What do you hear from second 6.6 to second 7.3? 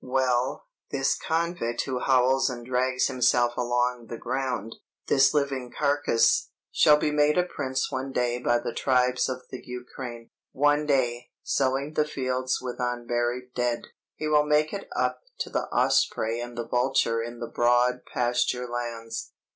shall be